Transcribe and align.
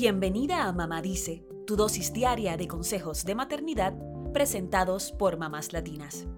Bienvenida 0.00 0.62
a 0.62 0.72
Mamá 0.72 1.02
Dice, 1.02 1.44
tu 1.66 1.74
dosis 1.74 2.12
diaria 2.12 2.56
de 2.56 2.68
consejos 2.68 3.24
de 3.24 3.34
maternidad 3.34 3.94
presentados 4.32 5.10
por 5.10 5.38
mamás 5.38 5.72
latinas. 5.72 6.28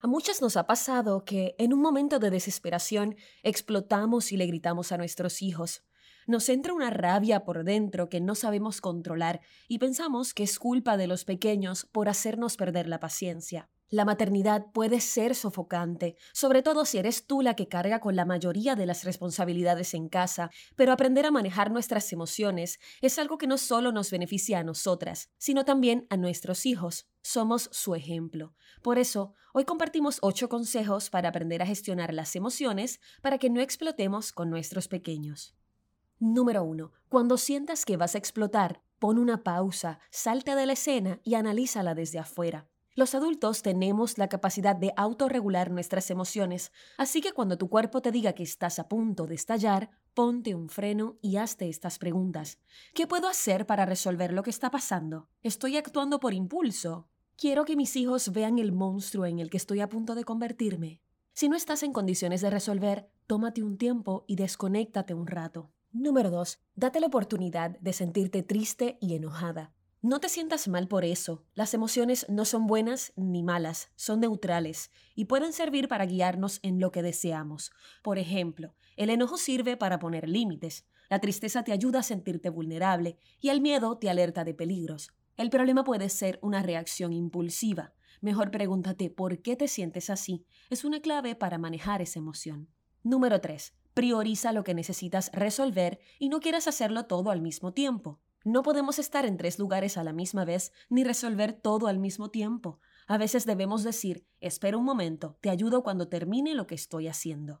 A 0.00 0.06
muchas 0.06 0.42
nos 0.42 0.58
ha 0.58 0.66
pasado 0.66 1.24
que 1.24 1.54
en 1.56 1.72
un 1.72 1.80
momento 1.80 2.18
de 2.18 2.28
desesperación 2.28 3.16
explotamos 3.42 4.32
y 4.32 4.36
le 4.36 4.44
gritamos 4.44 4.92
a 4.92 4.98
nuestros 4.98 5.40
hijos. 5.40 5.82
Nos 6.26 6.50
entra 6.50 6.74
una 6.74 6.90
rabia 6.90 7.42
por 7.42 7.64
dentro 7.64 8.10
que 8.10 8.20
no 8.20 8.34
sabemos 8.34 8.82
controlar 8.82 9.40
y 9.66 9.78
pensamos 9.78 10.34
que 10.34 10.42
es 10.42 10.58
culpa 10.58 10.98
de 10.98 11.06
los 11.06 11.24
pequeños 11.24 11.86
por 11.86 12.10
hacernos 12.10 12.58
perder 12.58 12.86
la 12.86 13.00
paciencia. 13.00 13.70
La 13.88 14.04
maternidad 14.04 14.66
puede 14.72 15.00
ser 15.00 15.36
sofocante, 15.36 16.16
sobre 16.32 16.62
todo 16.62 16.84
si 16.84 16.98
eres 16.98 17.24
tú 17.24 17.40
la 17.40 17.54
que 17.54 17.68
carga 17.68 18.00
con 18.00 18.16
la 18.16 18.24
mayoría 18.24 18.74
de 18.74 18.84
las 18.84 19.04
responsabilidades 19.04 19.94
en 19.94 20.08
casa, 20.08 20.50
pero 20.74 20.90
aprender 20.90 21.24
a 21.24 21.30
manejar 21.30 21.70
nuestras 21.70 22.12
emociones 22.12 22.80
es 23.00 23.16
algo 23.20 23.38
que 23.38 23.46
no 23.46 23.58
solo 23.58 23.92
nos 23.92 24.10
beneficia 24.10 24.58
a 24.58 24.64
nosotras, 24.64 25.30
sino 25.38 25.64
también 25.64 26.08
a 26.10 26.16
nuestros 26.16 26.66
hijos. 26.66 27.06
Somos 27.22 27.68
su 27.70 27.94
ejemplo. 27.94 28.56
Por 28.82 28.98
eso, 28.98 29.34
hoy 29.52 29.64
compartimos 29.64 30.18
ocho 30.20 30.48
consejos 30.48 31.08
para 31.08 31.28
aprender 31.28 31.62
a 31.62 31.66
gestionar 31.66 32.12
las 32.12 32.34
emociones 32.34 33.00
para 33.22 33.38
que 33.38 33.50
no 33.50 33.60
explotemos 33.60 34.32
con 34.32 34.50
nuestros 34.50 34.88
pequeños. 34.88 35.54
Número 36.18 36.64
1. 36.64 36.90
Cuando 37.08 37.36
sientas 37.36 37.84
que 37.84 37.96
vas 37.96 38.16
a 38.16 38.18
explotar, 38.18 38.82
pon 38.98 39.18
una 39.18 39.44
pausa, 39.44 40.00
salte 40.10 40.56
de 40.56 40.66
la 40.66 40.72
escena 40.72 41.20
y 41.22 41.34
analízala 41.34 41.94
desde 41.94 42.18
afuera. 42.18 42.68
Los 42.96 43.14
adultos 43.14 43.60
tenemos 43.60 44.16
la 44.16 44.30
capacidad 44.30 44.74
de 44.74 44.94
autorregular 44.96 45.70
nuestras 45.70 46.10
emociones, 46.10 46.72
así 46.96 47.20
que 47.20 47.32
cuando 47.32 47.58
tu 47.58 47.68
cuerpo 47.68 48.00
te 48.00 48.10
diga 48.10 48.32
que 48.32 48.42
estás 48.42 48.78
a 48.78 48.88
punto 48.88 49.26
de 49.26 49.34
estallar, 49.34 49.90
ponte 50.14 50.54
un 50.54 50.70
freno 50.70 51.18
y 51.20 51.36
hazte 51.36 51.68
estas 51.68 51.98
preguntas. 51.98 52.58
¿Qué 52.94 53.06
puedo 53.06 53.28
hacer 53.28 53.66
para 53.66 53.84
resolver 53.84 54.32
lo 54.32 54.42
que 54.42 54.48
está 54.48 54.70
pasando? 54.70 55.28
¿Estoy 55.42 55.76
actuando 55.76 56.20
por 56.20 56.32
impulso? 56.32 57.10
¿Quiero 57.36 57.66
que 57.66 57.76
mis 57.76 57.94
hijos 57.96 58.32
vean 58.32 58.58
el 58.58 58.72
monstruo 58.72 59.26
en 59.26 59.40
el 59.40 59.50
que 59.50 59.58
estoy 59.58 59.80
a 59.80 59.90
punto 59.90 60.14
de 60.14 60.24
convertirme? 60.24 61.02
Si 61.34 61.50
no 61.50 61.56
estás 61.56 61.82
en 61.82 61.92
condiciones 61.92 62.40
de 62.40 62.48
resolver, 62.48 63.10
tómate 63.26 63.62
un 63.62 63.76
tiempo 63.76 64.24
y 64.26 64.36
desconéctate 64.36 65.12
un 65.12 65.26
rato. 65.26 65.70
Número 65.92 66.30
2. 66.30 66.60
Date 66.76 67.00
la 67.00 67.08
oportunidad 67.08 67.78
de 67.78 67.92
sentirte 67.92 68.42
triste 68.42 68.96
y 69.02 69.16
enojada. 69.16 69.75
No 70.06 70.20
te 70.20 70.28
sientas 70.28 70.68
mal 70.68 70.86
por 70.86 71.04
eso. 71.04 71.42
Las 71.56 71.74
emociones 71.74 72.26
no 72.28 72.44
son 72.44 72.68
buenas 72.68 73.12
ni 73.16 73.42
malas, 73.42 73.90
son 73.96 74.20
neutrales 74.20 74.92
y 75.16 75.24
pueden 75.24 75.52
servir 75.52 75.88
para 75.88 76.06
guiarnos 76.06 76.60
en 76.62 76.78
lo 76.78 76.92
que 76.92 77.02
deseamos. 77.02 77.72
Por 78.04 78.16
ejemplo, 78.16 78.76
el 78.96 79.10
enojo 79.10 79.36
sirve 79.36 79.76
para 79.76 79.98
poner 79.98 80.28
límites, 80.28 80.86
la 81.10 81.18
tristeza 81.18 81.64
te 81.64 81.72
ayuda 81.72 81.98
a 81.98 82.04
sentirte 82.04 82.50
vulnerable 82.50 83.18
y 83.40 83.48
el 83.48 83.60
miedo 83.60 83.98
te 83.98 84.08
alerta 84.08 84.44
de 84.44 84.54
peligros. 84.54 85.10
El 85.36 85.50
problema 85.50 85.82
puede 85.82 86.08
ser 86.08 86.38
una 86.40 86.62
reacción 86.62 87.12
impulsiva. 87.12 87.92
Mejor 88.20 88.52
pregúntate 88.52 89.10
por 89.10 89.42
qué 89.42 89.56
te 89.56 89.66
sientes 89.66 90.08
así. 90.08 90.46
Es 90.70 90.84
una 90.84 91.00
clave 91.00 91.34
para 91.34 91.58
manejar 91.58 92.00
esa 92.00 92.20
emoción. 92.20 92.68
Número 93.02 93.40
3. 93.40 93.74
Prioriza 93.92 94.52
lo 94.52 94.62
que 94.62 94.74
necesitas 94.74 95.32
resolver 95.32 95.98
y 96.20 96.28
no 96.28 96.38
quieras 96.38 96.68
hacerlo 96.68 97.06
todo 97.06 97.32
al 97.32 97.42
mismo 97.42 97.72
tiempo. 97.72 98.20
No 98.46 98.62
podemos 98.62 99.00
estar 99.00 99.26
en 99.26 99.36
tres 99.36 99.58
lugares 99.58 99.98
a 99.98 100.04
la 100.04 100.12
misma 100.12 100.44
vez 100.44 100.70
ni 100.88 101.02
resolver 101.02 101.52
todo 101.52 101.88
al 101.88 101.98
mismo 101.98 102.30
tiempo. 102.30 102.78
A 103.08 103.18
veces 103.18 103.44
debemos 103.44 103.82
decir, 103.82 104.24
espera 104.38 104.76
un 104.76 104.84
momento, 104.84 105.36
te 105.40 105.50
ayudo 105.50 105.82
cuando 105.82 106.06
termine 106.06 106.54
lo 106.54 106.68
que 106.68 106.76
estoy 106.76 107.08
haciendo. 107.08 107.60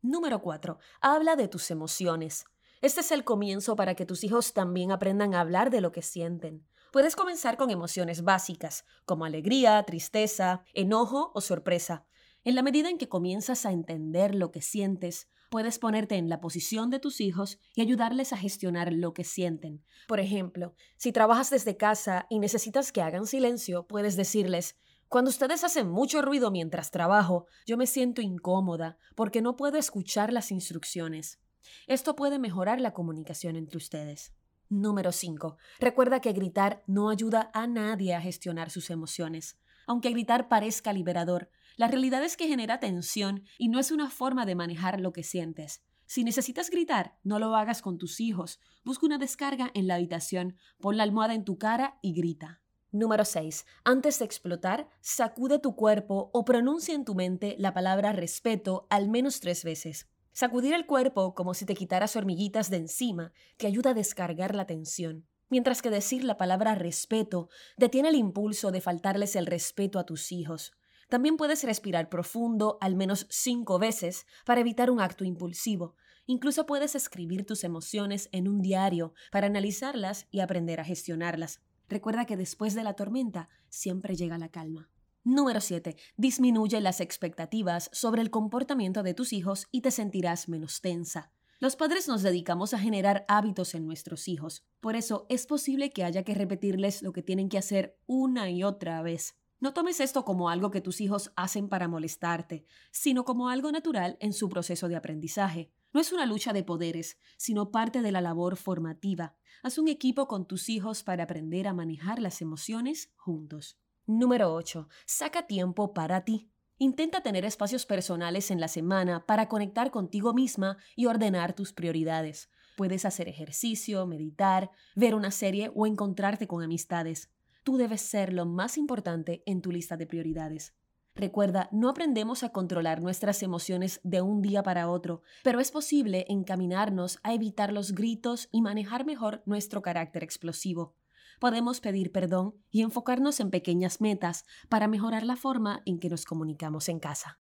Número 0.00 0.40
4. 0.40 0.78
Habla 1.00 1.34
de 1.34 1.48
tus 1.48 1.72
emociones. 1.72 2.44
Este 2.82 3.00
es 3.00 3.10
el 3.10 3.24
comienzo 3.24 3.74
para 3.74 3.96
que 3.96 4.06
tus 4.06 4.22
hijos 4.22 4.52
también 4.52 4.92
aprendan 4.92 5.34
a 5.34 5.40
hablar 5.40 5.70
de 5.70 5.80
lo 5.80 5.90
que 5.90 6.02
sienten. 6.02 6.64
Puedes 6.92 7.16
comenzar 7.16 7.56
con 7.56 7.70
emociones 7.70 8.22
básicas, 8.22 8.84
como 9.04 9.24
alegría, 9.24 9.82
tristeza, 9.82 10.62
enojo 10.72 11.32
o 11.34 11.40
sorpresa. 11.40 12.06
En 12.44 12.56
la 12.56 12.62
medida 12.62 12.90
en 12.90 12.98
que 12.98 13.08
comienzas 13.08 13.64
a 13.66 13.70
entender 13.70 14.34
lo 14.34 14.50
que 14.50 14.62
sientes, 14.62 15.28
puedes 15.48 15.78
ponerte 15.78 16.16
en 16.16 16.28
la 16.28 16.40
posición 16.40 16.90
de 16.90 16.98
tus 16.98 17.20
hijos 17.20 17.60
y 17.76 17.82
ayudarles 17.82 18.32
a 18.32 18.36
gestionar 18.36 18.92
lo 18.92 19.14
que 19.14 19.22
sienten. 19.22 19.84
Por 20.08 20.18
ejemplo, 20.18 20.74
si 20.96 21.12
trabajas 21.12 21.50
desde 21.50 21.76
casa 21.76 22.26
y 22.30 22.40
necesitas 22.40 22.90
que 22.90 23.00
hagan 23.00 23.26
silencio, 23.26 23.86
puedes 23.86 24.16
decirles, 24.16 24.76
cuando 25.08 25.28
ustedes 25.28 25.62
hacen 25.62 25.88
mucho 25.88 26.20
ruido 26.20 26.50
mientras 26.50 26.90
trabajo, 26.90 27.46
yo 27.64 27.76
me 27.76 27.86
siento 27.86 28.22
incómoda 28.22 28.98
porque 29.14 29.40
no 29.40 29.54
puedo 29.54 29.78
escuchar 29.78 30.32
las 30.32 30.50
instrucciones. 30.50 31.38
Esto 31.86 32.16
puede 32.16 32.40
mejorar 32.40 32.80
la 32.80 32.92
comunicación 32.92 33.54
entre 33.54 33.76
ustedes. 33.76 34.32
Número 34.68 35.12
5. 35.12 35.58
Recuerda 35.78 36.20
que 36.20 36.32
gritar 36.32 36.82
no 36.86 37.10
ayuda 37.10 37.50
a 37.52 37.66
nadie 37.66 38.14
a 38.14 38.22
gestionar 38.22 38.70
sus 38.70 38.88
emociones. 38.88 39.58
Aunque 39.86 40.10
gritar 40.10 40.48
parezca 40.48 40.92
liberador, 40.92 41.50
la 41.76 41.88
realidad 41.88 42.22
es 42.22 42.36
que 42.36 42.48
genera 42.48 42.80
tensión 42.80 43.44
y 43.58 43.68
no 43.68 43.78
es 43.78 43.90
una 43.90 44.10
forma 44.10 44.46
de 44.46 44.54
manejar 44.54 45.00
lo 45.00 45.12
que 45.12 45.22
sientes. 45.22 45.82
Si 46.06 46.24
necesitas 46.24 46.68
gritar, 46.68 47.16
no 47.24 47.38
lo 47.38 47.56
hagas 47.56 47.80
con 47.80 47.96
tus 47.96 48.20
hijos. 48.20 48.60
Busca 48.84 49.06
una 49.06 49.18
descarga 49.18 49.70
en 49.74 49.86
la 49.86 49.94
habitación, 49.94 50.56
pon 50.80 50.96
la 50.96 51.04
almohada 51.04 51.34
en 51.34 51.44
tu 51.44 51.56
cara 51.56 51.98
y 52.02 52.12
grita. 52.12 52.60
Número 52.90 53.24
6. 53.24 53.64
Antes 53.84 54.18
de 54.18 54.26
explotar, 54.26 54.88
sacude 55.00 55.58
tu 55.58 55.74
cuerpo 55.74 56.30
o 56.34 56.44
pronuncia 56.44 56.94
en 56.94 57.06
tu 57.06 57.14
mente 57.14 57.56
la 57.58 57.72
palabra 57.72 58.12
respeto 58.12 58.86
al 58.90 59.08
menos 59.08 59.40
tres 59.40 59.64
veces. 59.64 60.10
Sacudir 60.32 60.74
el 60.74 60.84
cuerpo 60.84 61.34
como 61.34 61.54
si 61.54 61.64
te 61.64 61.74
quitaras 61.74 62.16
hormiguitas 62.16 62.68
de 62.68 62.76
encima 62.76 63.32
te 63.56 63.66
ayuda 63.66 63.90
a 63.90 63.94
descargar 63.94 64.54
la 64.54 64.66
tensión 64.66 65.26
mientras 65.52 65.82
que 65.82 65.90
decir 65.90 66.24
la 66.24 66.38
palabra 66.38 66.74
respeto 66.74 67.50
detiene 67.76 68.08
el 68.08 68.14
impulso 68.14 68.70
de 68.70 68.80
faltarles 68.80 69.36
el 69.36 69.44
respeto 69.44 69.98
a 69.98 70.06
tus 70.06 70.32
hijos. 70.32 70.72
También 71.10 71.36
puedes 71.36 71.62
respirar 71.62 72.08
profundo 72.08 72.78
al 72.80 72.94
menos 72.94 73.26
cinco 73.28 73.78
veces 73.78 74.24
para 74.46 74.62
evitar 74.62 74.90
un 74.90 74.98
acto 74.98 75.24
impulsivo. 75.24 75.94
Incluso 76.24 76.64
puedes 76.64 76.94
escribir 76.94 77.44
tus 77.44 77.64
emociones 77.64 78.30
en 78.32 78.48
un 78.48 78.62
diario 78.62 79.12
para 79.30 79.46
analizarlas 79.46 80.26
y 80.30 80.40
aprender 80.40 80.80
a 80.80 80.84
gestionarlas. 80.84 81.60
Recuerda 81.86 82.24
que 82.24 82.38
después 82.38 82.74
de 82.74 82.84
la 82.84 82.94
tormenta 82.94 83.50
siempre 83.68 84.16
llega 84.16 84.38
la 84.38 84.48
calma. 84.48 84.88
Número 85.22 85.60
7. 85.60 85.96
Disminuye 86.16 86.80
las 86.80 87.02
expectativas 87.02 87.90
sobre 87.92 88.22
el 88.22 88.30
comportamiento 88.30 89.02
de 89.02 89.12
tus 89.12 89.34
hijos 89.34 89.68
y 89.70 89.82
te 89.82 89.90
sentirás 89.90 90.48
menos 90.48 90.80
tensa. 90.80 91.30
Los 91.62 91.76
padres 91.76 92.08
nos 92.08 92.22
dedicamos 92.22 92.74
a 92.74 92.78
generar 92.80 93.24
hábitos 93.28 93.76
en 93.76 93.86
nuestros 93.86 94.26
hijos. 94.26 94.66
Por 94.80 94.96
eso 94.96 95.26
es 95.28 95.46
posible 95.46 95.92
que 95.92 96.02
haya 96.02 96.24
que 96.24 96.34
repetirles 96.34 97.02
lo 97.02 97.12
que 97.12 97.22
tienen 97.22 97.48
que 97.48 97.56
hacer 97.56 97.96
una 98.06 98.50
y 98.50 98.64
otra 98.64 99.00
vez. 99.00 99.36
No 99.60 99.72
tomes 99.72 100.00
esto 100.00 100.24
como 100.24 100.50
algo 100.50 100.72
que 100.72 100.80
tus 100.80 101.00
hijos 101.00 101.30
hacen 101.36 101.68
para 101.68 101.86
molestarte, 101.86 102.66
sino 102.90 103.24
como 103.24 103.48
algo 103.48 103.70
natural 103.70 104.16
en 104.18 104.32
su 104.32 104.48
proceso 104.48 104.88
de 104.88 104.96
aprendizaje. 104.96 105.70
No 105.92 106.00
es 106.00 106.12
una 106.12 106.26
lucha 106.26 106.52
de 106.52 106.64
poderes, 106.64 107.16
sino 107.36 107.70
parte 107.70 108.02
de 108.02 108.10
la 108.10 108.20
labor 108.20 108.56
formativa. 108.56 109.36
Haz 109.62 109.78
un 109.78 109.86
equipo 109.86 110.26
con 110.26 110.48
tus 110.48 110.68
hijos 110.68 111.04
para 111.04 111.22
aprender 111.22 111.68
a 111.68 111.74
manejar 111.74 112.18
las 112.18 112.42
emociones 112.42 113.12
juntos. 113.14 113.78
Número 114.04 114.52
8. 114.52 114.88
Saca 115.06 115.46
tiempo 115.46 115.94
para 115.94 116.24
ti. 116.24 116.51
Intenta 116.78 117.22
tener 117.22 117.44
espacios 117.44 117.86
personales 117.86 118.50
en 118.50 118.60
la 118.60 118.68
semana 118.68 119.24
para 119.26 119.48
conectar 119.48 119.90
contigo 119.90 120.34
misma 120.34 120.78
y 120.96 121.06
ordenar 121.06 121.52
tus 121.54 121.72
prioridades. 121.72 122.50
Puedes 122.76 123.04
hacer 123.04 123.28
ejercicio, 123.28 124.06
meditar, 124.06 124.70
ver 124.96 125.14
una 125.14 125.30
serie 125.30 125.70
o 125.74 125.86
encontrarte 125.86 126.46
con 126.46 126.62
amistades. 126.62 127.30
Tú 127.62 127.76
debes 127.76 128.00
ser 128.00 128.32
lo 128.32 128.46
más 128.46 128.76
importante 128.78 129.42
en 129.46 129.62
tu 129.62 129.70
lista 129.70 129.96
de 129.96 130.06
prioridades. 130.06 130.74
Recuerda, 131.14 131.68
no 131.72 131.90
aprendemos 131.90 132.42
a 132.42 132.48
controlar 132.48 133.02
nuestras 133.02 133.42
emociones 133.42 134.00
de 134.02 134.22
un 134.22 134.40
día 134.40 134.62
para 134.62 134.88
otro, 134.88 135.22
pero 135.44 135.60
es 135.60 135.70
posible 135.70 136.24
encaminarnos 136.28 137.18
a 137.22 137.34
evitar 137.34 137.72
los 137.72 137.92
gritos 137.92 138.48
y 138.50 138.62
manejar 138.62 139.04
mejor 139.04 139.42
nuestro 139.44 139.82
carácter 139.82 140.24
explosivo 140.24 140.96
podemos 141.42 141.80
pedir 141.80 142.12
perdón 142.12 142.54
y 142.70 142.82
enfocarnos 142.82 143.40
en 143.40 143.50
pequeñas 143.50 144.00
metas 144.00 144.44
para 144.68 144.86
mejorar 144.86 145.24
la 145.24 145.34
forma 145.34 145.82
en 145.86 145.98
que 145.98 146.08
nos 146.08 146.24
comunicamos 146.24 146.88
en 146.88 147.00
casa. 147.00 147.40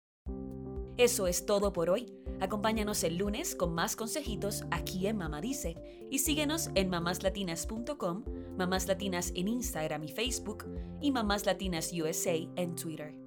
Eso 0.97 1.29
es 1.29 1.47
todo 1.47 1.73
por 1.73 1.91
hoy. 1.91 2.13
Acompáñanos 2.41 3.05
el 3.05 3.19
lunes 3.19 3.55
con 3.55 3.73
más 3.73 3.95
consejitos 3.95 4.65
aquí 4.73 5.07
en 5.07 5.17
Mamá 5.17 5.41
Dice 5.41 5.77
y 6.11 6.19
síguenos 6.19 6.71
en 6.75 6.91
mamáslatinas.com, 6.91 8.25
Mamás 8.59 8.89
Latinas 8.89 9.31
en 9.37 9.47
Instagram 9.47 10.03
y 10.03 10.09
Facebook 10.09 10.65
y 11.01 11.13
Mamás 11.13 11.45
USA 11.47 12.35
en 12.57 12.75
Twitter. 12.75 13.24